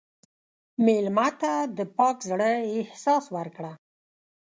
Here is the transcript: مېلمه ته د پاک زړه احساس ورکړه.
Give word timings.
مېلمه 0.85 1.27
ته 1.41 1.53
د 1.77 1.79
پاک 1.97 2.17
زړه 2.29 2.51
احساس 2.75 3.25
ورکړه. 3.35 3.71